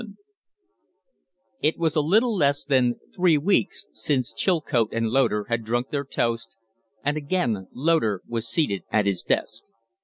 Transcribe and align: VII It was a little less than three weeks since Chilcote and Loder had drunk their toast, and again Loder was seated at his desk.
VII 0.01 0.07
It 1.61 1.77
was 1.77 1.95
a 1.95 2.01
little 2.01 2.35
less 2.35 2.65
than 2.65 2.95
three 3.15 3.37
weeks 3.37 3.85
since 3.93 4.33
Chilcote 4.33 4.91
and 4.91 5.09
Loder 5.09 5.43
had 5.47 5.63
drunk 5.63 5.91
their 5.91 6.05
toast, 6.05 6.55
and 7.05 7.17
again 7.17 7.67
Loder 7.71 8.23
was 8.27 8.47
seated 8.49 8.81
at 8.89 9.05
his 9.05 9.21
desk. 9.21 9.61